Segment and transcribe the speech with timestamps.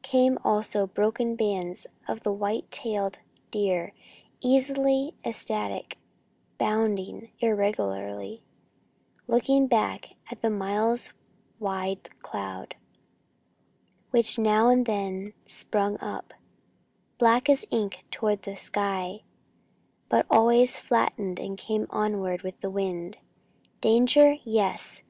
[0.00, 3.18] Came also broken bands of white tailed
[3.50, 3.92] deer,
[4.40, 5.98] easy, elastic,
[6.56, 8.42] bounding irregularly,
[9.26, 11.12] looking back at the miles
[11.60, 12.76] wide cloud,
[14.10, 16.32] which now and then spun up,
[17.18, 19.20] black as ink toward the sky,
[20.08, 23.18] but always flattened and came onward with the wind.
[23.82, 24.36] Danger?
[24.44, 25.02] Yes!